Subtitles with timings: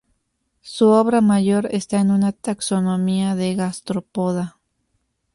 [0.63, 4.57] Su obra mayor está en una Taxonomía de Gastropoda.